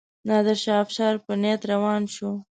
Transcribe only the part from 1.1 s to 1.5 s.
په